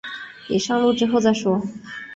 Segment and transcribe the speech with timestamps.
[0.49, 1.61] 你上路之后再说